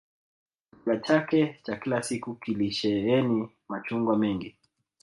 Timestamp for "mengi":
4.17-4.55